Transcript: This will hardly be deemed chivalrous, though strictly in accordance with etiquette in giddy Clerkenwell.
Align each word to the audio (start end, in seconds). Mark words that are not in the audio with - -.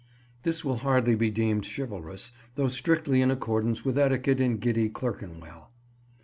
This 0.41 0.65
will 0.65 0.77
hardly 0.77 1.13
be 1.13 1.29
deemed 1.29 1.63
chivalrous, 1.75 2.31
though 2.55 2.69
strictly 2.69 3.21
in 3.21 3.29
accordance 3.29 3.85
with 3.85 3.99
etiquette 3.99 4.39
in 4.41 4.57
giddy 4.57 4.89
Clerkenwell. 4.89 5.69